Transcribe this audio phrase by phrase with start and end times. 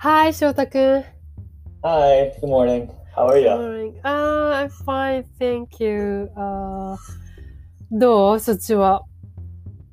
[0.00, 1.04] Hi, Shota kun.
[1.84, 2.90] Hi, good morning.
[3.14, 3.50] How are you?
[3.50, 3.94] Morning.
[4.04, 6.30] Ah, I'm fine, thank you.
[6.36, 9.02] あーどうそっちは。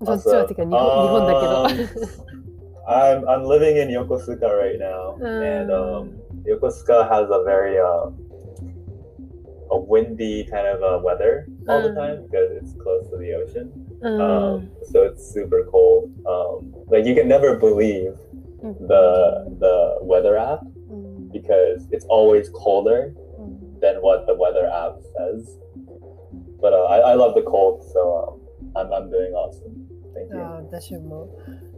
[0.04, 2.04] そっちはっていうか日本日本だけど。
[2.86, 5.42] I'm I'm living in Yokosuka right now, Mm.
[5.42, 6.10] and um,
[6.46, 8.12] Yokosuka has a very uh,
[9.72, 11.96] a windy kind of uh, weather all the Mm.
[11.96, 13.72] time because it's close to the ocean.
[14.02, 16.10] うん Um, so it's super cold.
[16.26, 18.14] Um, like you can never believe
[18.63, 18.89] Mm-hmm.
[18.89, 21.31] the the weather app mm-hmm.
[21.31, 23.79] because it's always colder mm-hmm.
[23.81, 25.59] than what the weather app says.
[26.61, 28.41] But uh, I, I love the cold, so
[28.75, 29.87] um, I'm, I'm doing awesome.
[30.13, 30.41] Thank you.
[30.41, 31.29] あ私も、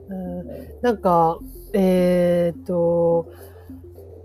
[0.08, 0.46] うん、
[0.80, 1.38] なんか、
[1.74, 3.30] えー、っと、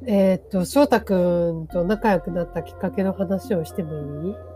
[0.06, 4.56] えー、っと、翔太君と仲良くなったきっかけの話をしてもいい uh,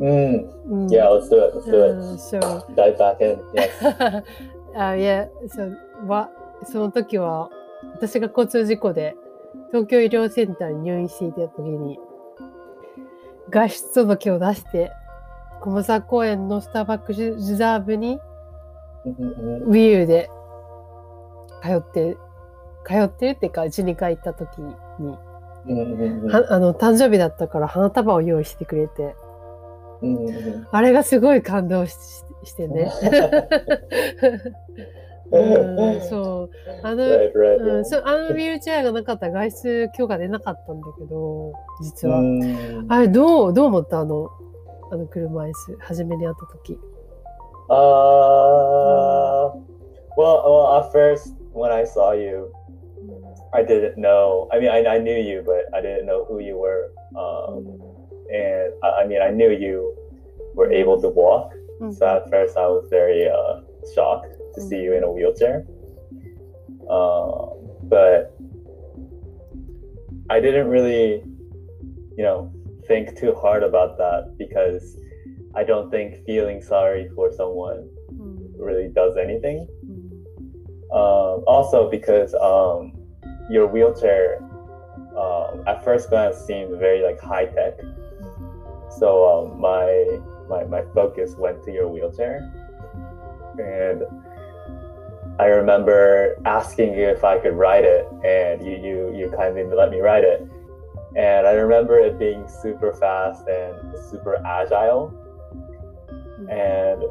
[0.00, 0.48] Mm.
[0.66, 0.90] Mm.
[0.90, 1.54] Yeah, let's do it.
[1.54, 1.96] Let's do it.
[1.96, 2.64] Uh, sure.
[2.74, 3.38] Dive back in.
[3.54, 3.70] Yes.
[4.74, 5.26] uh, yeah.
[5.48, 7.50] So what その時は
[7.94, 9.16] 私が交通事故で
[9.68, 11.98] 東京医療センターに入院していた時に
[13.50, 14.92] 外出届を出して
[15.60, 18.18] 駒沢公園のスターバックスリザーブに
[19.04, 20.30] Mhm, ウィールで
[21.62, 22.16] 通って
[22.86, 25.16] 通ってるっていうか1、2回行った時に、mhm,
[25.66, 29.14] mhm, はあの誕生日だったから花束を用意してくれて
[30.02, 30.66] mhm, mhm.
[30.70, 31.94] あれがすごい感動し
[32.44, 32.90] してね。
[35.32, 36.50] うん、そう
[36.82, 37.56] あの right, right.
[37.58, 41.52] うん.そうあのウィールチェアがなかったら外出許可出なかったんだけど
[41.82, 44.30] 実は、Mm, あれどうどう思ったあの
[44.90, 46.78] あの車椅子初めに会った時
[47.70, 49.52] uh,
[50.16, 52.52] well, well, at first when I saw you,
[53.54, 54.48] I didn't know.
[54.52, 56.90] I mean, I, I knew you, but I didn't know who you were.
[57.16, 57.78] Um,
[58.30, 59.94] and I, I mean, I knew you
[60.54, 61.50] were able to walk.
[61.80, 63.60] うん So at first, I was very uh,
[63.94, 65.66] shocked to see you in a wheelchair.
[66.88, 67.46] Uh,
[67.84, 68.36] but
[70.30, 71.22] I didn't really,
[72.16, 72.52] you know,
[72.86, 74.96] think too hard about that because
[75.54, 78.38] I don't think feeling sorry for someone hmm.
[78.56, 79.66] really does anything.
[79.84, 80.96] Hmm.
[80.96, 82.92] Um, also, because um,
[83.50, 84.38] your wheelchair
[85.16, 88.98] um, at first glance seemed very like high tech, hmm.
[88.98, 92.52] so um, my my my focus went to your wheelchair,
[93.58, 94.02] and
[95.42, 99.90] I remember asking you if I could ride it, and you you you kindly let
[99.90, 100.40] me ride it.
[101.16, 103.74] And I remember it being super fast and
[104.10, 105.12] super agile.
[106.48, 107.02] And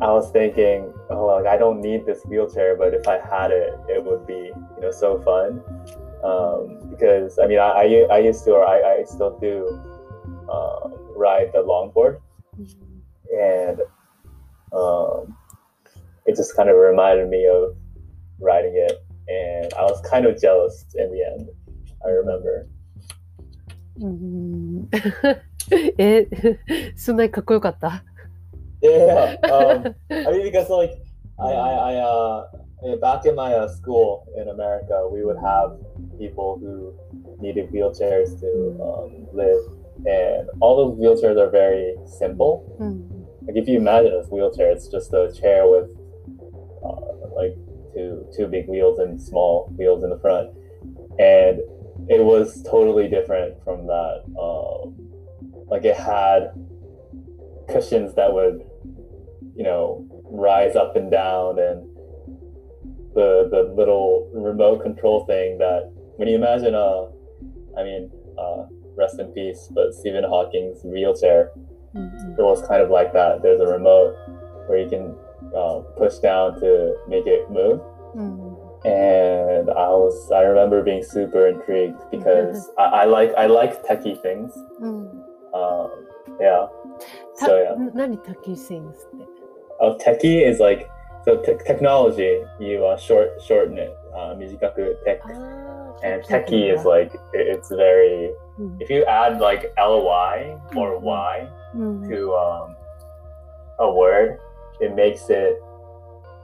[0.00, 3.74] I was thinking, oh, like I don't need this wheelchair, but if I had it,
[3.88, 5.60] it would be, you know, so fun.
[6.22, 9.66] Um, because I mean, I, I, I used to, or I, I still do,
[10.48, 12.20] um, ride the longboard,
[13.34, 13.80] and
[14.72, 15.36] um,
[16.27, 17.75] it just kind of reminded me of
[18.39, 21.49] riding it, and I was kind of jealous in the end.
[22.05, 22.67] I remember.
[24.01, 24.89] うん
[25.97, 26.27] え、
[26.95, 28.03] そんなにかっこよかった
[28.81, 29.37] Yeah.
[29.43, 30.91] Um, I mean, because like
[31.39, 32.47] I, I, I uh,
[32.85, 35.77] eh, back in my uh, school in America, we would have
[36.19, 36.93] people who
[37.39, 39.55] needed wheelchairs to um, live,
[40.05, 42.75] and all those wheelchairs are very simple.
[42.79, 43.09] うん。
[43.47, 45.96] Like if you imagine a wheelchair, it's just a chair with uh, like
[47.98, 50.50] two two big wheels and small wheels in the front,
[51.18, 51.60] and
[52.08, 54.22] it was totally different from that.
[54.40, 54.94] Um,
[55.72, 56.52] like it had
[57.68, 58.64] cushions that would,
[59.56, 61.78] you know, rise up and down, and
[63.14, 67.08] the the little remote control thing that when you imagine a,
[67.76, 68.66] I mean, uh,
[68.96, 71.50] rest in peace, but Stephen Hawking's wheelchair
[71.94, 73.42] うん it was kind of like that.
[73.42, 74.14] There's a remote
[74.66, 75.14] where you can
[75.54, 77.80] um, pushed down to make it move.
[78.16, 78.56] Mm.
[78.84, 82.70] And I was I remember being super intrigued because.
[82.78, 84.52] I, I, like I like techie things.
[84.80, 85.22] Mm.
[85.54, 86.06] Um,
[86.40, 86.66] yeah.
[87.40, 88.16] Ta- so yeah.
[88.16, 88.96] techie things?
[89.80, 90.88] Oh, techie is like
[91.24, 92.42] so te- technology.
[92.60, 93.96] You uh, short shorten it.
[94.14, 94.34] Uh,
[95.04, 95.20] tech.
[95.24, 98.76] Ah and techie is like it's very mm.
[98.80, 101.04] if you add like ly or hmm.
[101.04, 102.08] y mm.
[102.08, 102.76] to um,
[103.80, 104.38] a word
[104.80, 105.60] it makes it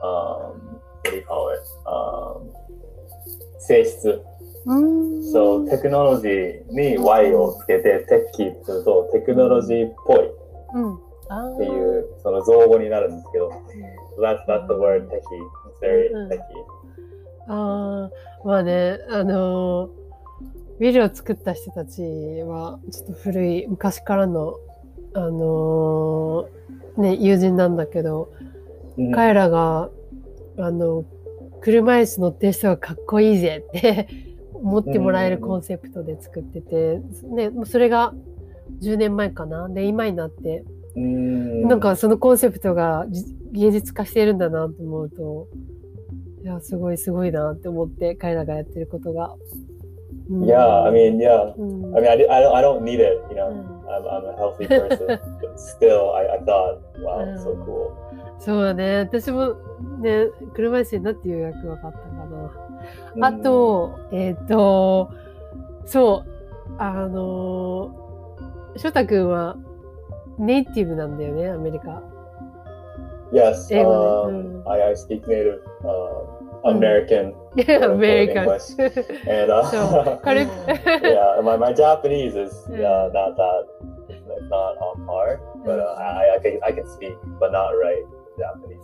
[0.03, 1.61] um, what do you call it?
[1.87, 2.51] Um,
[3.59, 4.23] 性質。
[4.67, 10.31] うん So テクノロジーに Y をつけてテッキーするとテクノロジーっぽいっ
[10.75, 10.99] うん。
[11.29, 15.21] あーていうその造語になるんですけど、so that's that's the word techie.
[15.71, 16.33] It's very うん.
[17.47, 19.91] あーまあね、あのー
[20.77, 24.55] ウィルを作った人たちは、ちょっと古い、昔からの、
[25.15, 26.47] あのー
[26.97, 28.31] ね、友人なんだけど、
[28.97, 29.15] Mhm.
[29.15, 29.91] 彼らが、
[30.59, 31.05] あの、
[31.61, 34.07] 車椅子乗ってる人がかっこいいぜって
[34.63, 38.15] 持ってもらえるコンセプトで作ってて、ね、それが
[38.83, 39.69] 10年前かな。
[39.69, 40.65] で、今になって、
[40.97, 45.49] うんなんかそのコンセプトがじ芸術化してるんだなと思うと、
[46.43, 49.35] いや、すごいすごいなって思って、彼らがやってることが。
[50.31, 51.55] うん Yeah, I mean, yeah.
[51.57, 53.21] うん I mean, I, I don't, I don't need it.
[53.31, 53.85] You know, Mm.
[53.89, 55.07] I'm, I'm a healthy person.
[55.41, 57.39] but still, I, I thought, wow, Mm.
[57.43, 57.93] so cool.
[58.39, 58.99] そうだね。
[59.01, 59.55] 私も
[60.01, 62.05] ね、車椅子になってようやく分かったか
[63.21, 63.29] な。
[63.29, 65.11] あと、えっ、と、
[65.87, 66.31] そう、
[66.79, 69.57] あのー、翔太くんは
[70.39, 72.03] ネイティブなんだよね、アメリカ。
[73.33, 74.39] yes, 英語 um, ね。
[74.65, 76.25] うん I, I speak native uh,
[76.65, 76.79] Mm.
[76.79, 77.33] American
[77.85, 78.45] アメリカン。
[78.47, 78.77] English.
[79.29, 80.51] and uh, そう、軽く。
[80.53, 82.81] yeah, my, my Japanese is Mm.
[82.81, 83.67] yeah, not that,
[84.51, 88.05] not on par, but uh, I, I can I can speak, but not write
[88.39, 88.81] Japanese.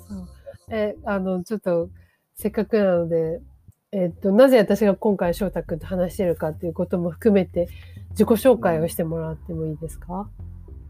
[0.70, 1.88] え、あの、ちょっと、
[2.36, 3.40] せっかくなので、
[3.92, 7.68] えっと、なぜ私が今回翔太くんと話してるかっていうことも含めて、
[8.10, 10.28] 自己紹介をしてもらってもいいですか、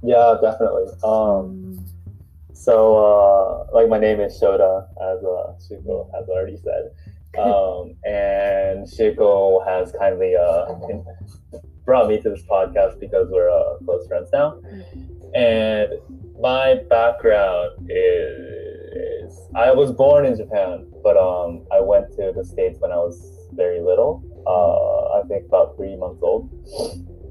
[0.02, 0.84] Yeah, definitely.
[0.84, 1.86] う Um, ん
[2.60, 5.54] so uh, like my name is Shota, as uh,
[6.14, 6.90] has already said,
[7.38, 10.66] um, and Shuko has kindly uh,
[11.86, 14.60] brought me to this podcast because we're uh, close friends now.
[15.34, 15.88] And
[16.38, 22.78] my background is I was born in Japan, but um, I went to the States
[22.78, 24.22] when I was very little.
[24.46, 26.50] Uh, I think about three months old.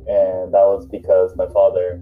[0.08, 2.02] And that was because my father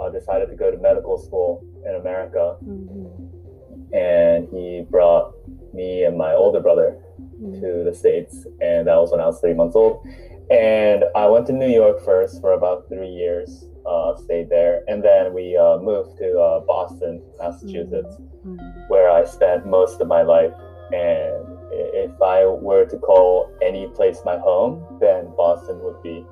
[0.00, 3.94] uh, decided to go to medical school in America, mm-hmm.
[3.94, 5.34] and he brought
[5.74, 7.60] me and my older brother mm-hmm.
[7.60, 10.06] to the states, and that was when I was three months old.
[10.50, 15.04] And I went to New York first for about three years, uh, stayed there, and
[15.04, 18.16] then we uh, moved to uh, Boston, Massachusetts,
[18.46, 18.56] mm-hmm.
[18.88, 20.52] where I spent most of my life.
[20.90, 26.24] And if I were to call any place my home, then Boston would be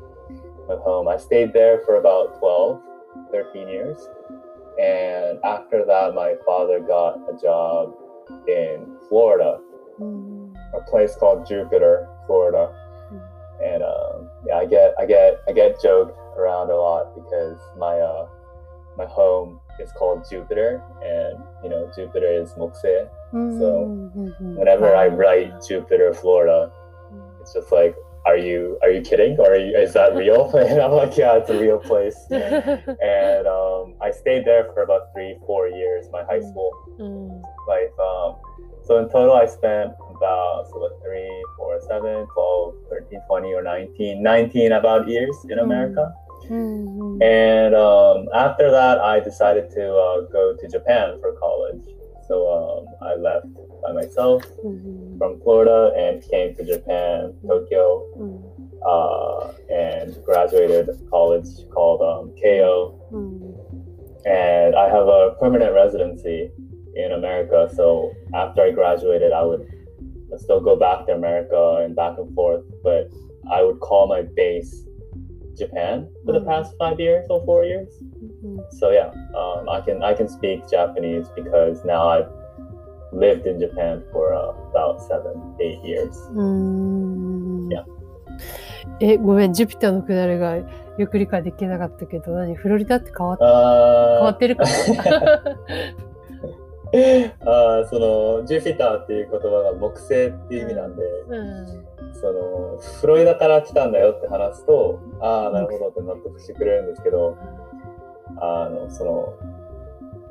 [0.66, 1.08] my home.
[1.08, 2.82] I stayed there for about 12,
[3.32, 3.98] 13 years.
[4.78, 7.94] And after that, my father got a job
[8.46, 9.58] in Florida,
[9.98, 10.54] mm.
[10.74, 12.74] a place called Jupiter, Florida.
[13.12, 13.74] Mm.
[13.74, 17.98] And um, yeah, I get I get I get joked around a lot because my
[17.98, 18.28] uh,
[18.98, 23.08] my home is called Jupiter, and you know Jupiter is Mokse.
[23.32, 23.58] Mm.
[23.58, 24.56] So mm-hmm.
[24.56, 26.70] whenever I write Jupiter, Florida,
[27.40, 27.94] it's just like
[28.26, 31.48] are you are you kidding or you, is that real and i'm like yeah it's
[31.48, 36.40] a real place and um, i stayed there for about three four years my high
[36.40, 36.50] mm.
[36.50, 37.42] school mm.
[37.68, 38.36] life um,
[38.84, 40.90] so in total i spent about so
[41.88, 45.62] 12 13 20 or 19 19 about years in mm.
[45.62, 46.12] america
[46.48, 47.22] mm-hmm.
[47.22, 51.95] and um, after that i decided to uh, go to japan for college
[52.28, 53.46] so um, I left
[53.82, 55.18] by myself mm-hmm.
[55.18, 58.76] from Florida and came to Japan, Tokyo, mm-hmm.
[58.86, 62.98] uh, and graduated college called um, Keio.
[63.12, 64.28] Mm-hmm.
[64.28, 66.50] And I have a permanent residency
[66.96, 67.70] in America.
[67.74, 69.70] So after I graduated, I would
[70.38, 73.10] still go back to America and back and forth, but
[73.50, 74.84] I would call my base
[75.56, 76.48] Japan for the mm-hmm.
[76.48, 77.88] past five years or four years.
[78.44, 78.56] うん。
[78.70, 82.28] So yeah, um, I can I can speak Japanese because now I've
[83.12, 86.10] lived in Japan for uh, about seven eight years.
[87.70, 87.84] Yeah.
[89.00, 90.66] え、ごめん、ジュピターのくだりがよ
[91.08, 94.70] く理解できなかったけど、何フロリダって変わっ変わ Uh, ってるかな？
[97.44, 101.66] あーそのジュピターっていう言葉が木星っていう意味なんで、うん。
[102.14, 107.36] そのフロリダから来たんだよって話すとああなるほどって納得してくれるんですけど
[108.38, 109.34] あのその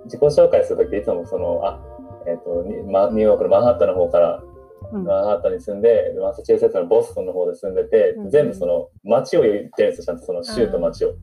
[0.05, 1.79] 自己紹介するときいつもそのあ、
[2.27, 4.43] えっとニまニューヨークのマンハッタンの方から
[4.91, 11.09] うんマンハッタンに住んでマサチューセッツのボストンの方で住んでて、うん全部その街を言ってるんですよちゃんとその州と街を。
[11.09, 11.15] うん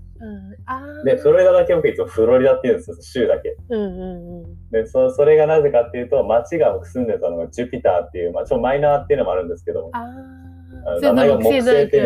[1.05, 3.57] でフロリダだけ僕いつもフロリダって言うんですよ州だけ。
[3.71, 4.71] うんうんうん。
[4.71, 10.07] でそそれがなぜかっていうと街が僕住んでたのがジュピターっていう、まあ、ちょマイナーっていうのもあるんですけどあ。
[10.85, 11.13] 名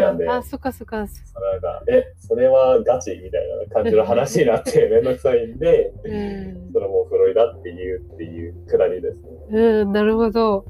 [0.00, 1.06] なんであ、そっかそっか。
[1.08, 9.28] そのなんか、え、それはガチみたいな感じの話になってめんどくさいんで、うんそのもうフロリダっていうっていうくだりですね。
[9.50, 10.64] うん、なるほど。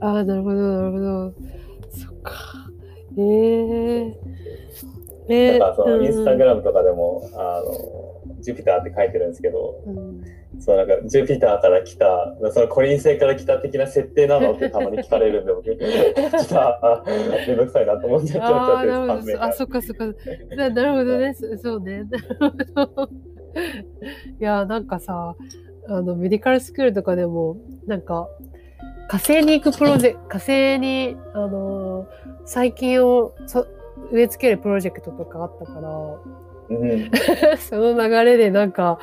[0.00, 1.34] ああ、なるほど、なるほど。
[1.90, 2.32] そっか。
[3.18, 3.22] え
[4.08, 4.16] え
[5.28, 10.22] えだからそのインスタグララムとかでも、あの、ジュピターって書いてるんですけど、ム。
[10.58, 17.04] そのなんかジュピターから来た、そのコリン星から来た的な設定なのって たまに聞かれるんで、僕、 ちょっと、あ
[17.46, 19.36] めんどくさいなと思っちゃっちゃああ、って。
[19.36, 20.06] あ、そっかそっか。
[20.56, 21.34] ななるほどね。
[21.34, 22.04] そそうね。
[22.04, 22.24] なる
[22.74, 23.08] ほど。
[24.40, 25.34] いや、なんかさ、
[25.88, 28.28] あの、メディカルスクールとかでも、なんか、
[29.08, 33.66] 火星に行くプロジェクト、火星に、あのー細菌をそ
[34.12, 35.90] 植え付けるプロジェクトとかあったから、
[36.68, 37.10] Mhm.
[37.58, 38.98] その流れでなんか、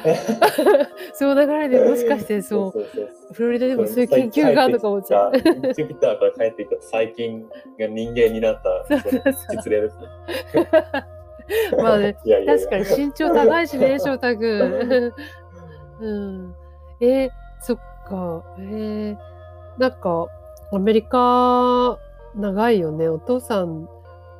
[1.13, 5.33] その流れでもしかしてそう、フロリダでもそういう研究がとか思っちゃう。
[5.33, 7.47] ジュピターから帰ってきた細菌
[7.79, 8.85] が人間になった
[9.49, 10.03] 実例ですね。
[11.81, 15.13] まあね、いやいやいや確かに身長高いしね、翔太く
[16.01, 16.05] ん。
[16.05, 16.55] うん。
[17.01, 17.29] えー
[17.61, 18.43] そっか。
[18.59, 19.17] えー
[19.79, 20.27] なんか、
[20.71, 21.97] アメリカ、
[22.35, 23.07] 長いよね。
[23.07, 23.89] お父さん、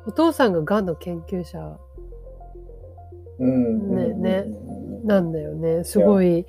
[0.06, 1.76] お父さんががんの研究者うん
[3.38, 4.70] ねねう
[5.04, 5.84] んなんだよね。
[5.84, 6.46] すごい、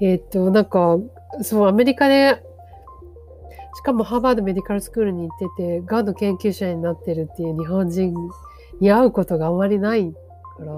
[0.00, 0.98] えーっと、なんか、
[1.42, 2.42] そう、アメリカで、
[3.76, 8.14] しかもハーバードメディカルスクールに行ってて、がんの研究者になってるっていう日本人
[8.80, 10.72] に会うことがあまりないから。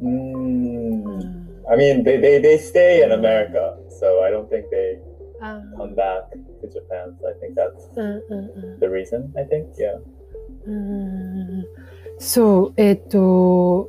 [0.00, 1.48] うん。
[1.70, 4.98] I mean, they, they, they stay in America, so I don't think they
[5.40, 6.30] あ come back
[6.62, 7.14] to Japan.
[7.20, 9.66] So I think that's うんうんうん the reason, I think.
[9.74, 9.98] Yeah.
[10.66, 11.66] うーん
[12.18, 13.88] そう、えっ、と、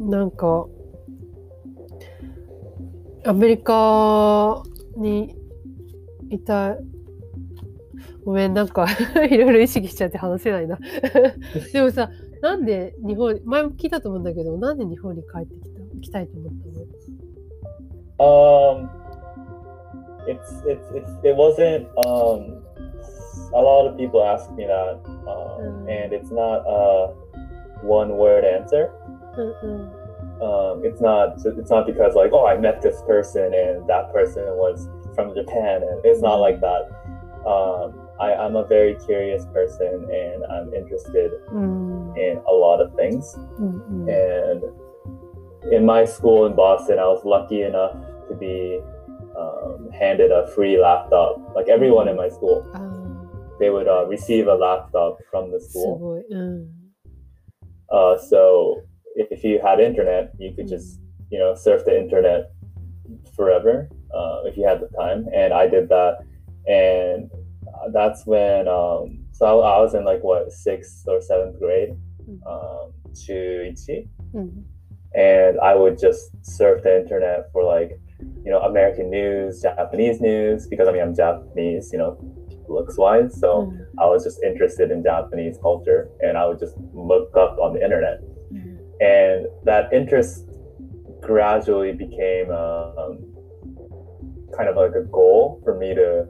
[0.00, 0.66] なんか、
[3.26, 4.62] アメリカ
[4.96, 5.36] に
[6.30, 6.76] いた、
[8.24, 8.86] ごめん、なんか、
[9.30, 10.78] いろいろ意識しちゃって話せないな。
[11.72, 16.86] でもさ、なんで日本、前も聞いたと思うんだけど、なんで日本に帰ってきた来たいと思ったの
[18.20, 18.88] ？Um,
[20.26, 21.86] it's it's it's it wasn't.
[22.06, 22.60] Um,
[23.52, 26.04] a lot of people ask me that, um, Mm.
[26.06, 27.12] and it's not a
[27.82, 28.90] one word answer.
[29.36, 30.00] Mm-mm.
[30.42, 34.44] Um, it's not it's not because like oh I met this person and that person
[34.56, 36.88] was from Japan and it's not like that.
[37.46, 42.16] Um, I, am a very curious person and I'm interested mm.
[42.18, 43.34] in a lot of things.
[43.58, 44.08] Mm-hmm.
[44.10, 47.96] And in my school in Boston, I was lucky enough
[48.28, 48.78] to be
[49.38, 51.54] um, handed a free laptop.
[51.54, 53.56] Like everyone in my school, oh.
[53.58, 56.22] they would uh, receive a laptop from the school.
[56.30, 56.70] Mm.
[57.90, 58.82] Uh, so
[59.16, 61.04] if you had internet, you could just mm.
[61.30, 62.50] you know surf the internet
[63.34, 65.26] forever uh, if you had the time.
[65.34, 66.18] And I did that,
[66.66, 67.30] and
[67.66, 71.90] uh, that's when um, so I, I, was in like what sixth or seventh grade
[72.28, 72.38] mm.
[72.46, 72.92] um,
[73.26, 74.60] to Ichi, mm-hmm.
[75.18, 77.98] and I would just surf the internet for like
[78.44, 82.18] you know American news, Japanese news because I mean I'm Japanese, you know
[82.70, 83.84] looks wise so mm.
[83.98, 87.82] i was just interested in japanese culture and i would just look up on the
[87.82, 88.20] internet
[89.00, 90.44] and that interest
[91.20, 93.18] gradually became um,
[94.56, 96.26] kind of like a goal for me to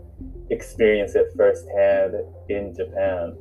[0.50, 2.14] experience it firsthand
[2.48, 3.36] in Japan.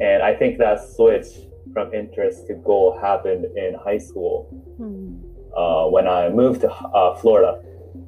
[0.00, 1.26] And I think that switch
[1.72, 4.48] from interest to goal happened in high school
[4.80, 5.20] mm.
[5.56, 7.60] uh, when I moved to uh, Florida.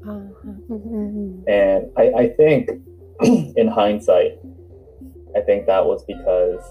[0.03, 0.21] Uh-huh.
[0.45, 1.49] Mm-hmm.
[1.49, 2.71] And I, I think,
[3.57, 4.39] in hindsight,
[5.37, 6.63] I think that was because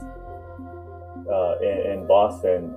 [1.32, 2.76] uh, in, in Boston,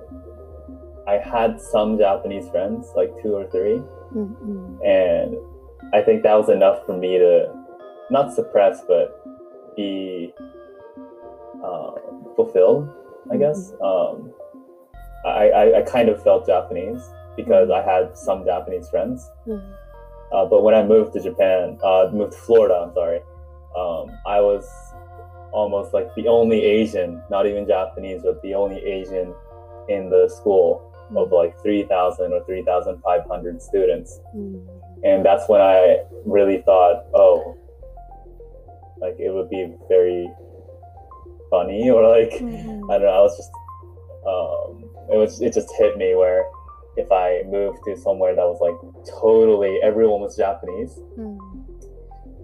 [1.09, 3.81] I had some Japanese friends, like two or 3
[4.15, 4.81] mm-hmm.
[4.85, 5.37] and
[5.93, 7.51] I think that was enough for me to
[8.11, 9.07] not suppress, but
[9.75, 10.33] be
[11.63, 11.91] uh,
[12.35, 12.89] fulfilled.
[13.31, 13.39] I mm-hmm.
[13.39, 13.85] guess mm-hmm.
[13.85, 14.33] um,
[15.25, 17.01] I, I, I kind of felt Japanese
[17.35, 19.27] because I had some Japanese friends.
[19.47, 19.73] Mm-hmm.
[20.31, 23.21] Uh, but when I moved to Japan, uh, moved to Florida, I'm sorry,
[23.75, 24.67] um, I was
[25.51, 29.33] almost like the only Asian, not even Japanese, but the only Asian
[29.87, 34.19] in the school of like 3,000 or 3,500 students.
[34.35, 34.67] Mm.
[35.03, 37.57] And that's when I really thought, oh,
[38.97, 40.29] like it would be very
[41.49, 42.89] funny or like, mm-hmm.
[42.91, 43.51] I don't know, I was just,
[44.27, 46.45] um, it was, it just hit me where
[46.97, 48.75] if I moved to somewhere that was like
[49.19, 51.37] totally, everyone was Japanese, mm.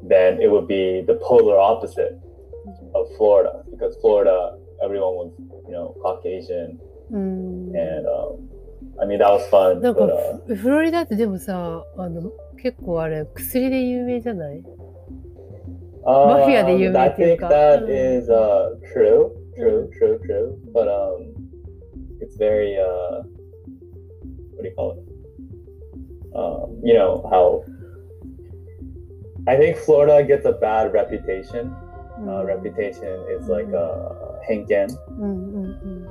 [0.04, 2.20] then it would be the polar opposite
[2.66, 2.96] mm.
[2.96, 5.34] of Florida because Florida, everyone was,
[5.68, 6.80] you know, Caucasian
[7.12, 7.76] mm.
[7.76, 8.50] and um,
[9.03, 9.81] I mean, that was fun.
[9.81, 10.05] なん But, か
[10.49, 12.31] uh, フロリダってでもさ、あの、
[12.63, 14.63] 結構あれ、薬で有名じゃない
[16.05, 20.19] Mafia de Um, Yume I っていう think か that うん is uh, true, true, true,
[20.25, 20.59] true.
[20.73, 21.35] But um,
[22.21, 23.23] it's very uh,
[24.57, 24.99] what do you call it?
[26.35, 27.63] Um, you know how
[29.47, 31.71] I think Florida gets a bad reputation.
[32.19, 34.13] うん Uh, reputation is like uh,
[34.49, 36.09] henken うんうんうん。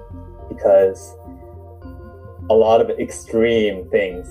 [0.49, 1.15] because
[2.50, 4.26] a lot of extreme things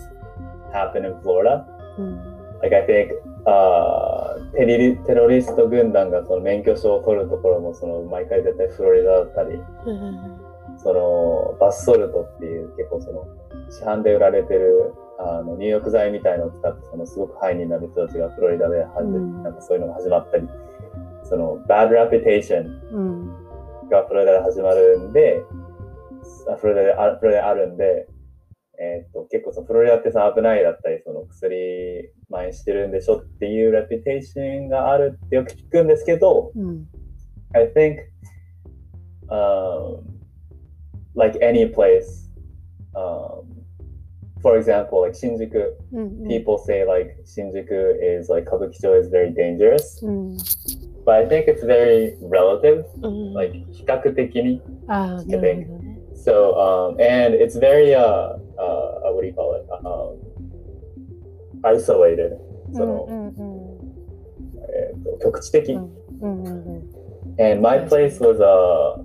[0.74, 1.66] happen in Florida.
[1.98, 2.34] うん。
[2.62, 3.10] Like I think
[3.46, 10.40] あーテリテロリスト軍団がその免許証を取るところもその毎回絶対フロリダだったりうん
[10.78, 13.28] そのバスソルトっていう結構その
[13.70, 20.48] 市販で売られてるあの入浴剤みたいのを使ってそのすごくハイになる人たちがフロリダで始め、うんなんかそういうのが始まったり
[21.24, 23.28] その bad reputation うん。
[23.90, 25.63] がフロリダで始まるんであ
[26.60, 28.08] フロリダであフロリダであるんで、
[28.80, 36.88] えーっと結構そのフロリダってさ危ないだったりその薬蔓延してるんでしょっていうレピュテーションがあるってよく聞くんですけどうん。
[37.56, 38.00] I think
[39.30, 40.02] um,
[41.16, 42.30] like any place
[42.96, 43.46] um,
[44.42, 46.28] for example like Shinjuku うん。
[46.28, 50.38] people say like Shinjuku is like Kabukicho is very dangerous うん。
[51.06, 53.34] but I think it's very relative うん。
[53.34, 55.83] like 比較的にああ、なるほどね。
[56.15, 59.67] So, um, and it's very, uh, uh, what do you call it?
[59.85, 60.19] Um,
[61.63, 62.37] isolated.
[62.73, 63.79] その、うんうん
[64.71, 65.73] えーと局地的。
[65.73, 65.91] うん
[66.21, 66.89] うんうんうん
[67.41, 68.99] And my place was, uh,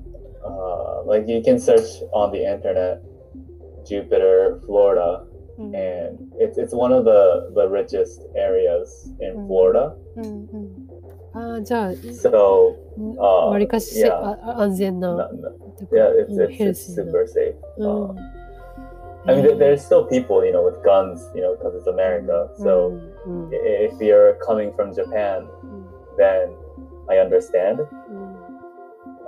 [0.44, 3.00] uh, like you can search on the internet,
[3.86, 5.24] Jupiter, Florida,
[5.60, 9.48] うん and it's it's one of the the richest areas in Mm.
[9.48, 9.96] Florida.
[10.18, 10.90] うんうん
[11.39, 12.75] ああ、じゃあ、So,
[13.51, 14.59] わりかし yeah.
[14.59, 15.31] 安全な
[15.93, 16.11] yeah,
[16.49, 17.55] it's super safe.
[17.79, 18.19] う Um, ん
[19.27, 22.49] I mean, there- there's still people, you know, with guns, you know, because it's America.
[22.59, 22.93] So.
[23.53, 26.49] if you're coming from Japan, うん then
[27.09, 27.87] I understand.
[28.11, 28.39] うん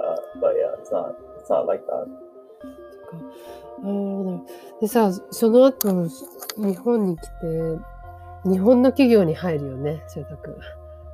[0.00, 1.14] Uh, but yeah, it's not.
[1.38, 2.06] It's not like that.
[4.80, 5.88] でさ、その後、
[6.56, 7.28] 日本に来て、
[8.44, 10.54] 日本の企業に入るよね、翔太君。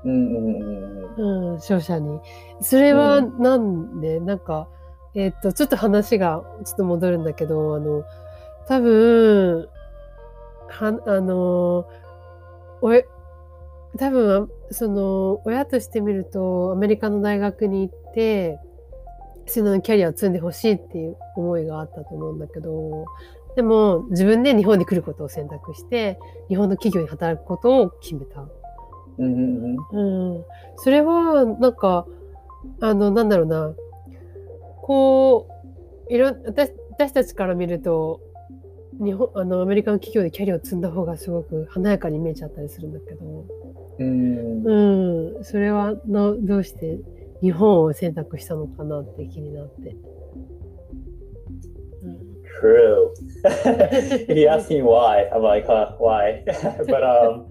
[0.07, 0.97] Mm-hmm.
[1.17, 2.21] うん、商社に。
[2.61, 4.69] それはうなんで、なんか、
[5.15, 8.05] えっと、ちょっと話がちょっと戻るんだけど、あの、
[8.69, 9.69] 多分、
[10.69, 11.87] は、あの、
[12.83, 13.07] おえ、
[13.99, 18.61] 多分、その、親としてみると、アメリカの大学に行って、
[19.47, 23.07] そのキャリアを積んでほしいっていう思いがあったと思うんだけど、
[23.55, 28.47] でも自分で日本に来ることを選択して、日本の企業に働くことを決めた。
[29.19, 29.77] Mm-hmm.
[29.93, 30.45] うん。
[30.77, 32.07] それは、なんか、
[32.81, 33.75] あの、なんだろうな。
[34.83, 35.49] こ
[36.09, 38.21] う、いろん、私、私たちから見ると、
[39.03, 43.45] 日本、あの、アメリカの企業でキャリアを積んだ方がすごく華やかに見えちゃったりするんだけど、
[43.99, 44.63] Mm.
[44.65, 45.45] うん。
[45.45, 46.99] それはの、どうして
[47.41, 49.97] 日本を選択したのかなって気になって。
[52.03, 53.13] うん True.
[54.35, 55.29] he asked me why.
[55.31, 56.43] I'm like, huh, why?
[56.89, 57.47] but um,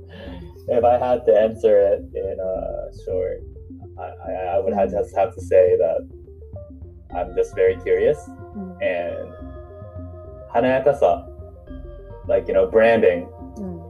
[0.67, 3.41] if I had to answer it in a short,
[3.99, 6.07] I, I would have to have to say that
[7.15, 8.77] I'm just very curious mm.
[8.81, 9.31] and
[10.53, 11.29] hanayakasa,
[12.27, 13.27] like you know, branding.
[13.57, 13.81] Mm.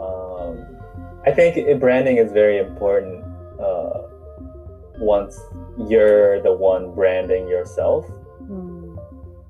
[0.00, 0.80] Um,
[1.26, 3.24] I think branding is very important.
[3.60, 4.02] Uh,
[5.00, 5.38] once
[5.88, 8.06] you're the one branding yourself,
[8.42, 8.96] mm.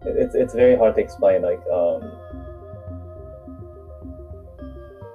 [0.07, 1.43] it, it's it's very hard to explain.
[1.43, 1.61] Like.
[1.71, 2.19] Um,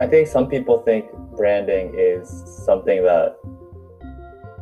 [0.04, 1.06] I think some people think
[1.38, 2.28] branding is
[2.66, 3.38] something that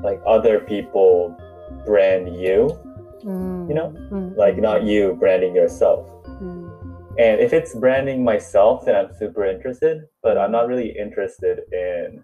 [0.03, 1.35] like other people
[1.83, 2.77] brand you,
[3.23, 3.67] mm.
[3.67, 4.37] you know, mm.
[4.37, 6.07] like not you branding yourself.
[6.43, 6.69] Mm.
[7.17, 12.23] And if it's branding myself, then I'm super interested, but I'm not really interested in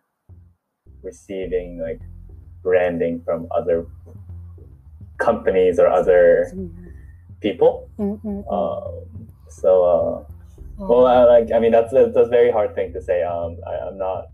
[1.01, 1.99] receiving like
[2.62, 3.88] branding from other
[5.17, 6.53] companies or other
[7.41, 7.89] people.
[7.97, 10.37] Mm, mm, um, so, uh,
[10.79, 13.22] well, I, like I mean, that's a, that's a very hard thing to say.
[13.22, 14.31] Um, I, I'm not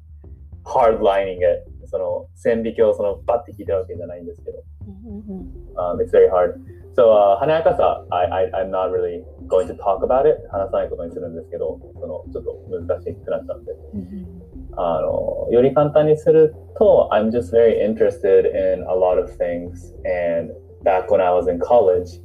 [0.64, 1.67] hardlining it.
[1.91, 4.62] その線引きをそのバッて聞いたわけじゃないんですけど。
[4.87, 5.19] うん。
[5.19, 5.49] うん。
[5.77, 6.61] Um, it's very hard.
[6.95, 10.47] So, uh, 華やかさ I, I, I'm not really going to talk about it.
[10.51, 13.73] 話さないことにするんですけど、そのちょっと難しくなっちゃうんで。
[13.95, 14.43] うん。
[14.77, 19.95] あの、より簡単にすると、I'm just very interested in a lot of things.
[20.05, 22.21] And back when I was in college,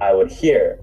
[0.00, 0.78] I would hear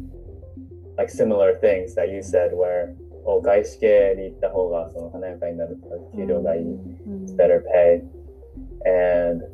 [0.97, 6.61] like similar things that you said where, お外資系に行った方がその華やかになるとか、給料がいい。
[6.63, 7.25] うん。
[7.37, 8.01] better pay.
[8.85, 9.45] And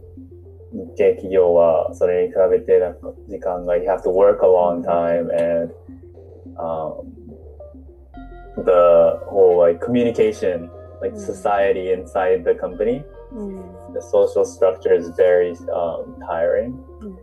[0.72, 5.74] 日系企業はそれに比べてなんか時間が you have to work a long time and
[6.58, 7.06] um,
[8.66, 10.70] the whole like communication
[11.02, 11.20] like Mm.
[11.20, 13.94] society inside the company うん。
[13.94, 17.18] the social structure is very um, tiring うん。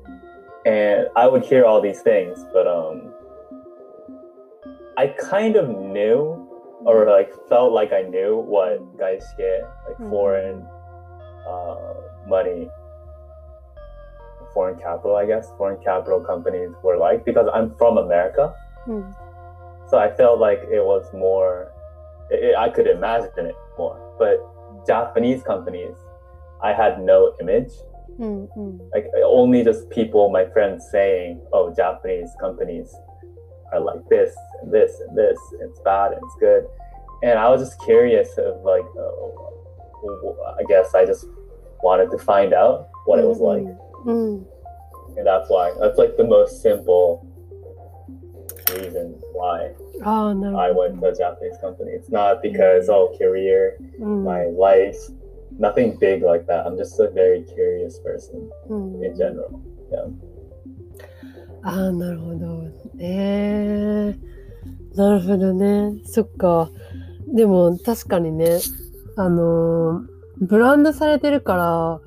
[0.66, 3.07] and I would hear all these things but um
[4.99, 6.45] I kind of knew
[6.85, 10.09] or like felt like I knew what guys get, like mm-hmm.
[10.09, 10.67] foreign
[11.47, 11.93] uh,
[12.27, 12.67] money,
[14.53, 18.53] foreign capital, I guess, foreign capital companies were like because I'm from America.
[18.85, 19.89] Mm-hmm.
[19.89, 21.71] So I felt like it was more,
[22.29, 23.97] it, I could imagine it more.
[24.19, 24.35] But
[24.85, 25.95] Japanese companies,
[26.61, 27.71] I had no image.
[28.19, 28.79] Mm-hmm.
[28.93, 32.93] Like only just people, my friends saying, oh, Japanese companies
[33.71, 35.37] are like this and this and this.
[35.53, 36.65] And it's bad and it's good.
[37.23, 41.25] And I was just curious of like, uh, I guess I just
[41.83, 43.63] wanted to find out what it was like.
[43.63, 44.09] Mm-hmm.
[44.09, 45.17] mm-hmm.
[45.17, 45.73] And that's why.
[45.79, 47.25] That's like the most simple
[48.71, 49.71] reason why
[50.05, 50.57] oh, no.
[50.57, 51.91] I went to a Japanese company.
[51.91, 53.13] It's not because, mm-hmm.
[53.13, 54.23] oh, career, mm.
[54.23, 54.97] my life,
[55.57, 56.65] nothing big like that.
[56.65, 59.05] I'm just a very curious person mm.
[59.05, 59.61] in general.
[59.91, 60.05] Yeah.
[61.63, 62.63] ああ、なるほど。
[62.99, 65.93] ええなるほどね。
[66.05, 66.69] そっか。
[67.33, 68.59] でも確かにね、
[69.15, 71.99] あのーブランドされてるから、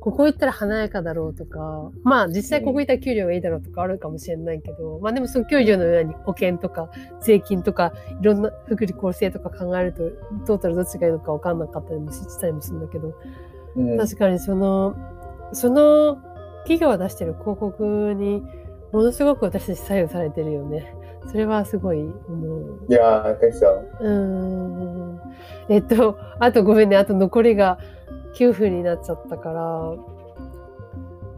[0.00, 6.90] ここ行ったら華やかだろうとか、まあ実際ここ行ったら給料がいいだろうとかあるかもしれないけど、まあでもその給料のように保険とか
[7.22, 10.10] 税金とかいろんな福利厚生とか考えると、
[10.46, 13.14] トータルどっちがいいのか分かんなかったりもしたりもするんだけど、
[13.76, 13.98] Mm.
[13.98, 14.94] 確かにその、
[15.52, 16.16] その
[16.62, 18.42] 企業が出してる広告に
[18.94, 20.94] ものすごく私たち左右されてるよね。
[21.26, 22.86] それはすごい思う。
[22.88, 23.80] Yeah, I think so.
[24.00, 25.20] うーん。
[25.68, 27.78] えっと、あとごめんね、あと残りが
[28.36, 29.94] 9分になっちゃったから、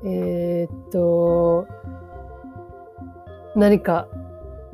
[0.05, 1.66] えーっと、
[3.55, 4.07] 何か、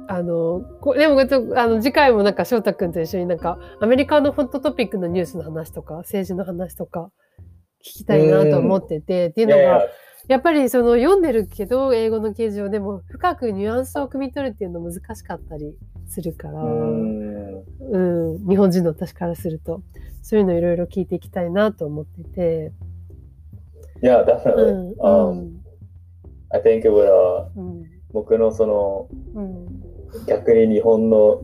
[0.09, 1.21] あの、こでも
[1.57, 7.13] あの次回もなんか翔太くんと一緒になんかアメリカのホットトピックのニュースの話とか政治の話とか
[7.81, 9.89] 聞きたいなと思ってて、っていうのが yeah.
[10.29, 15.75] やっぱりその読んでるけど英語の記事をでも深くニュアンスを汲み取るっていうの難しかったり
[16.07, 17.63] するから、Mm.
[17.91, 19.83] うん、日本人の私からすると
[20.23, 22.73] そういうのいろいろ聞いていきたいなと思ってて、
[24.03, 24.73] Yeah, う definitely.
[24.73, 25.63] んう Um, ん
[26.51, 27.85] I think it would, uh, うん。
[28.13, 29.67] 僕のそのうん、
[30.27, 31.43] 逆に日本の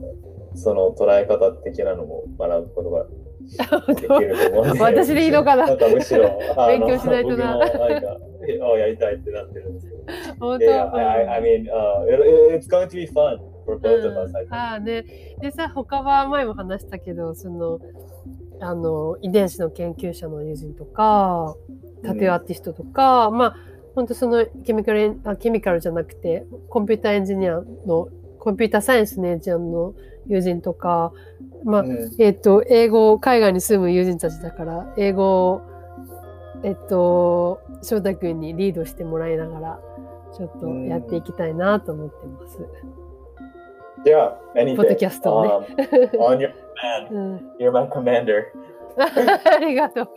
[0.55, 3.07] その捉え方的なのも学ぶことが
[3.95, 4.81] できると思うんで。
[4.85, 5.67] 私でいいのかな？
[5.67, 6.39] なんかむしろ
[6.69, 7.59] 勉強しないとな
[8.57, 10.03] 僕もなんかえあやりたいってなってるんですけど。
[10.41, 12.21] 本当 Yeah, I, I, I mean, uh, it,
[12.55, 14.55] it's going to be fun for both of us, I うん think.
[14.55, 15.05] ああね。
[15.41, 17.81] でさ、他は前も話したけど、その、
[18.61, 21.55] あの、遺伝子の研究者の友人とか、
[22.03, 23.57] タトゥーアーティストとか、まあ、
[23.95, 28.09] 本当そのケミカルあ、ケミカルじゃなくて、コンピューターエンジニアの、
[28.39, 29.95] コンピューターサイエンスのエンジニアの
[30.27, 31.13] 友人とか、
[31.65, 35.63] まあ、うんえっ、と、英語、海外に住む友人たちだから、英語を、
[36.63, 39.81] えっと、翔太君にリードしてもらいながら、
[40.37, 42.59] ちょっとやっていきたいなと思ってます。
[44.05, 44.39] じゃあ、
[44.77, 44.83] ポ
[46.15, 48.45] anytime.You're my commander.
[48.99, 50.09] ありがとう。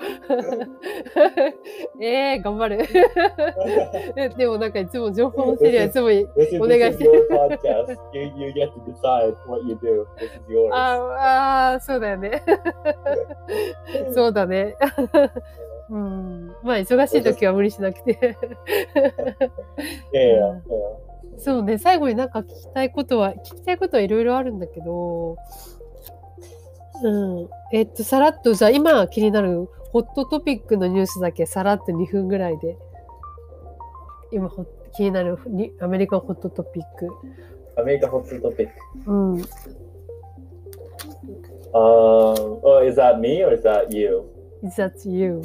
[2.03, 2.79] えー、頑張る。
[4.37, 6.07] でも、なんかいつも情報の整理はいつも
[6.65, 7.27] お願いしてる。
[10.71, 12.41] ああ、そうだよね。
[14.13, 14.75] そうだね。
[15.91, 18.37] うん、まあ忙しい時は無理しなくて。
[20.13, 20.61] yeah, yeah.
[21.37, 25.37] そうね、最後になんか聞きたいことは、聞きたいことはいろいろあるんだけど、
[27.03, 27.49] うん。
[27.73, 32.77] えっと、さらっと、じゃあ今気になるホットトピックのニュースだけさらっと2分ぐらいで、
[34.31, 37.09] 今ほ気になるにアメリカンホットトピック。
[37.77, 38.69] America hot topic.
[39.05, 39.41] うん。
[41.73, 44.25] Um, oh, is that me or is that you?
[44.61, 45.41] Is that you?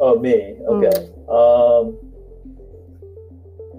[0.00, 0.56] Oh, me.
[0.66, 0.98] Okay.
[1.28, 1.98] Um,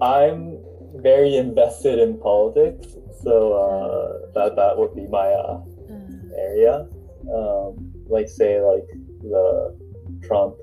[0.01, 0.57] I'm
[0.95, 2.87] very invested in politics,
[3.23, 5.61] so uh, that that would be my uh,
[6.37, 6.87] area.
[7.33, 8.87] Um, like say like
[9.21, 9.77] the
[10.23, 10.55] Trump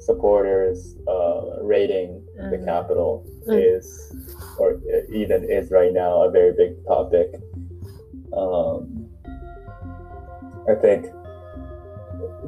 [0.00, 2.64] supporters uh, raiding the Mm.
[2.64, 3.76] Capitol Mm.
[3.76, 3.86] is,
[4.58, 7.28] or even is right now, a very big topic.
[8.32, 9.08] Um,
[10.68, 11.06] I think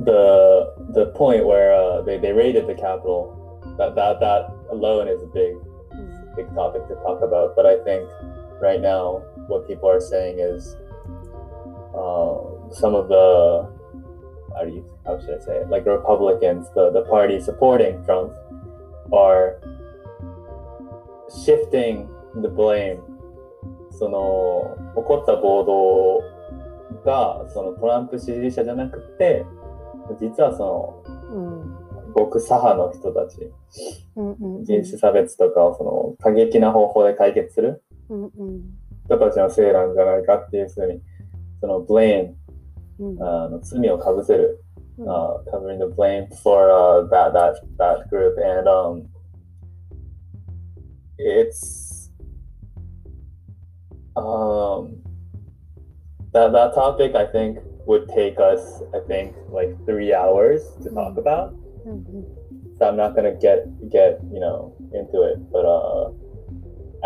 [0.05, 3.33] the the point where uh, they, they raided the Capitol,
[3.79, 5.57] that that that alone is a big
[6.37, 7.57] big topic to talk about.
[7.57, 8.09] But I think
[8.61, 10.77] right now what people are saying is
[11.95, 13.71] uh, some of the
[14.55, 15.71] how do you how should I say it?
[15.71, 18.33] Like Republicans, the the party supporting Trump,
[19.13, 19.61] are
[21.45, 23.01] shifting the blame
[23.99, 26.23] その起こった暴動
[27.05, 29.47] がそのトランプ支持者じゃなくて
[30.21, 31.71] 実はそうん。
[31.71, 33.53] の極左派の人たち
[34.16, 34.64] うんうん。
[34.64, 38.62] 人種差別とかをその過激な方法で解決するうんうん。
[39.07, 41.01] 人たちのせいなんじゃないかっていうふうに
[41.61, 42.33] その blame
[42.99, 43.23] うん。
[43.23, 44.66] あの罪をかぶせる、うん
[44.99, 49.03] uh, covering the blame for uh, that that that group and um
[51.19, 52.09] it's
[54.16, 54.97] um
[56.33, 58.62] that that topic I think would take us
[58.96, 61.49] I think like three hours to talk about
[61.87, 61.99] うん
[62.79, 63.59] so I'm not gonna get
[63.96, 64.57] get you know
[65.01, 66.03] into it but uh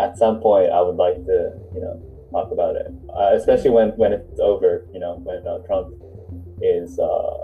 [0.05, 1.37] at some point I would like to
[1.75, 1.95] you know
[2.33, 2.87] talk about it,
[3.19, 4.71] uh, especially when when it's over.
[4.95, 5.87] You know, when uh, Trump
[6.61, 6.89] is.
[6.97, 7.35] Uh,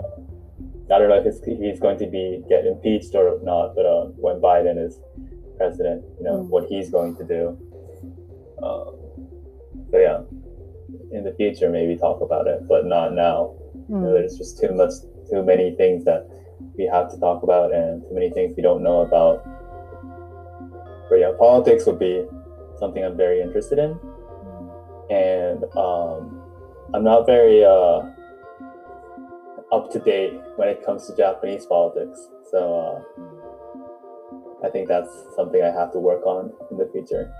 [0.92, 4.36] I don't know if he's going to be get impeached or not, but uh, when
[4.40, 4.94] Biden is
[5.58, 6.48] president, you know Mm.
[6.54, 7.42] what he's going to do.
[8.66, 8.90] Um,
[9.90, 10.18] so yeah,
[11.12, 13.54] in the future maybe talk about it, but not now.
[13.76, 13.88] Mm.
[13.88, 14.14] You know, hmm.
[14.14, 14.92] there's just too much,
[15.30, 16.28] too many things that
[16.76, 19.44] we have to talk about, and too many things we don't know about.
[21.08, 22.26] But yeah, politics would be
[22.78, 23.98] something I'm very interested in,
[25.10, 26.42] and um,
[26.94, 28.02] I'm not very uh,
[29.72, 32.28] up to date when it comes to Japanese politics.
[32.50, 33.04] So
[34.62, 37.32] uh, I think that's something I have to work on in the future.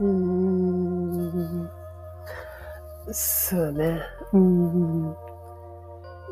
[0.00, 1.68] Mm.
[3.12, 4.00] そうね。
[4.32, 5.16] うん。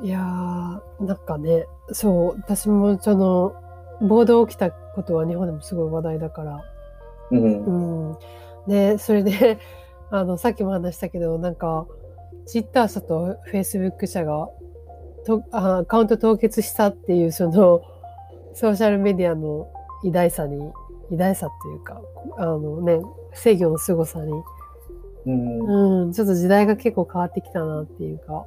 [0.02, 3.54] いやー、なんかね、そう、私もその、
[4.00, 6.64] 暴動起きたことは日本でもすごい話題だから。
[7.30, 8.18] hmm うん。
[8.66, 9.58] で、それで、
[10.10, 11.86] あの、さっきも話したけど、なんか、
[12.46, 14.48] ツイッター社とフェイスブック社が、
[15.24, 17.82] とあアカウント凍結したっていう、その、
[18.54, 19.68] ソーシャルメディアの
[20.02, 20.72] 偉大さに、
[21.10, 22.00] 偉大さっていうか、
[22.38, 23.00] あのね、
[23.34, 24.32] 制御の凄さに、
[25.26, 28.44] うん、ちょっと時代が結構変わってきたなっていうか。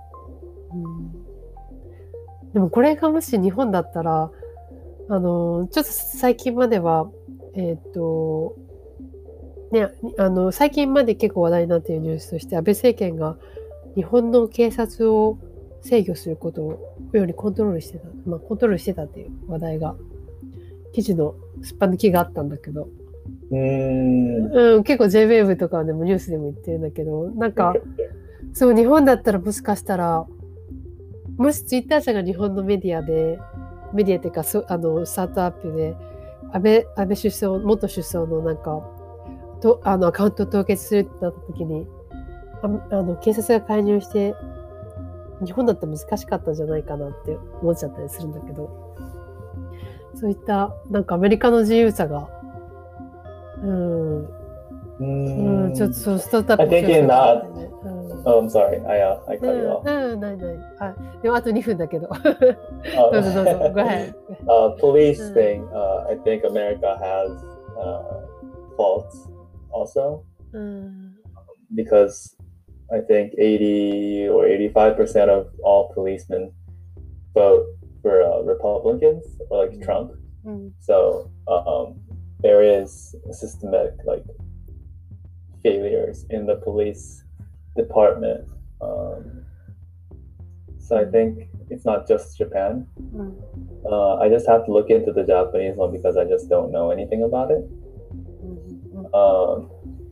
[0.74, 4.32] うん、でもこれがもし日本だったら、
[5.10, 7.10] あの、ちょっと最近までは、
[7.56, 8.56] えーっと、
[9.72, 13.38] ね、あの、最近まで結構話題になっているニュースとして、安倍政権が
[13.96, 15.38] 日本の警察を
[15.82, 19.96] 制御することをよりコントロールしてた、まあコントロールしてたっていう話題が、
[20.94, 22.88] 記事のすっぱ抜きがあったんだけど、
[23.60, 27.74] うん、結構 JWAVE とかでもニュースでも言ってるんだけど、なんか、
[28.54, 30.26] そう、日本だったらもしかしたら、
[31.38, 33.39] もしツイッター社が日本のメディアで、
[33.94, 35.96] メディアっていうか、そあの、スタートアップで、
[36.52, 38.88] 安倍、安倍首相、元首相のなんか、
[39.62, 41.88] と、あの、アカウント凍結するってなった時に、
[42.62, 44.36] ああの、警察が介入して、
[45.44, 48.96] 日本だったら難しかったんじゃないかなって思っちゃったりするんだけど、
[50.16, 52.30] そういった、なんかアメリカの自由さが、
[53.62, 55.73] うん、うん、 Mm.
[55.75, 58.85] ちょっとそう、スタートアップ I think in that- ねうん Oh, I'm sorry.
[58.87, 60.12] I uh, I う cut you ん、 off.
[60.12, 60.57] うん、ないない。
[60.81, 62.09] あ、でもあと2分だけど。
[62.09, 63.59] Uh, どうぞどうぞ。
[63.73, 64.14] Go ahead.
[64.47, 65.35] uh, police Mm.
[65.35, 65.68] thing.
[65.71, 67.31] Uh, I think America has
[67.79, 68.27] uh,
[68.77, 69.31] faults
[69.73, 71.14] also うん。
[71.75, 72.37] because
[72.90, 76.51] I think 80 or 85 percent of all policemen
[77.35, 77.64] vote
[78.03, 79.85] for uh, Republicans or like Mm.
[79.85, 80.11] Trump.
[80.44, 80.73] うん。
[80.81, 81.94] So um,
[82.43, 84.25] there is systematic like
[85.63, 87.23] failures in the police
[87.75, 88.49] department.
[88.82, 89.45] Um,
[90.77, 92.86] so I think it's not just Japan.
[93.01, 93.88] Mm-hmm.
[93.89, 96.91] Uh, I just have to look into the Japanese one because I just don't know
[96.91, 97.63] anything about it.
[98.13, 99.15] Mm-hmm.
[99.15, 99.71] Um,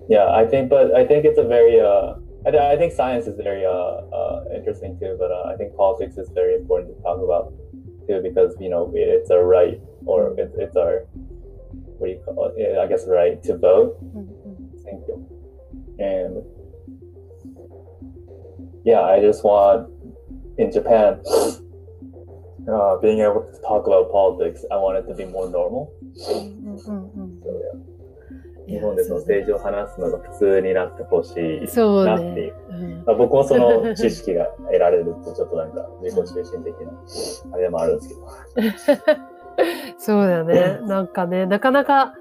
[0.09, 1.79] yeah, I think, but I think it's a very.
[1.79, 2.15] Uh,
[2.45, 6.17] I, I, think science is very uh, uh interesting too, but uh, I think politics
[6.17, 7.53] is very important to talk about
[8.07, 11.05] too because you know it's our right or it, it's our
[12.00, 12.54] what do you call it?
[12.59, 13.96] Yeah, I guess right to vote.
[14.14, 14.28] うん
[14.85, 15.18] Thank you.
[15.98, 16.42] And
[18.85, 19.88] yeah, I just want
[20.59, 21.20] in Japan
[22.68, 24.64] uh, being able to talk about politics.
[24.70, 25.90] I want it to be more normal.
[26.14, 27.96] うんうんうん So, yeah.
[28.68, 31.30] いや日本でその政治を話すのが普通になってほし
[31.62, 32.72] いそうなっていねう。。
[32.72, 39.29] うんまあ僕もその知識が得られるとちょっとなんか自己中心的なあれもあるんですけど。
[39.97, 40.79] そうだね。
[40.83, 42.13] なんかね、なかなか、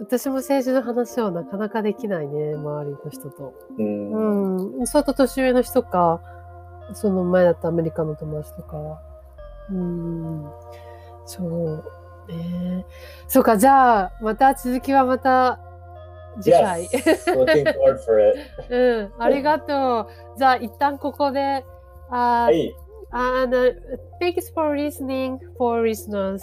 [0.00, 3.54] 私も政治の話はなかなかできないね、周りの人と。
[3.78, 4.78] うん。
[4.78, 4.86] うん。
[4.86, 6.20] 相当年上の人か、
[6.92, 9.00] その前だったアメリカの友達とかは。
[9.70, 10.50] うん。
[11.24, 11.84] そう。
[12.28, 12.84] ね
[13.26, 15.60] そうか、じゃあ、また続きはまた
[16.40, 16.84] 次回。
[16.86, 17.32] Yes.
[17.34, 18.38] Looking forward for it.
[18.70, 20.38] うん、ありがとう。
[20.38, 21.64] じゃあ、一旦ここで、
[22.10, 22.74] あー、はい。
[23.12, 23.70] And uh,
[24.20, 26.42] thanks for listening for listeners.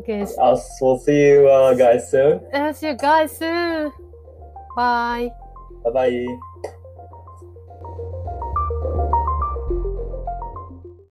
[0.00, 2.40] Okay, I'll, we'll see you uh, guys soon.
[2.52, 3.92] uh, see you guys soon.
[4.76, 5.30] Bye.
[5.84, 6.38] Bye bye.